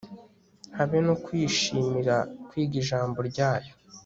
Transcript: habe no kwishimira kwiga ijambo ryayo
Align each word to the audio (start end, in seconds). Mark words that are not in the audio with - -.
habe 0.77 0.97
no 1.07 1.15
kwishimira 1.23 2.15
kwiga 2.47 2.75
ijambo 2.81 3.19
ryayo 3.29 3.73